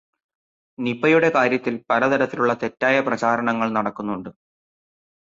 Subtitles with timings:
[0.79, 4.31] നിപയുടെ കാര്യത്തില് പലതരത്തിലുള്ള തെറ്റായ പ്രചാരണങ്ങള് നടക്കുന്നുണ്ട്.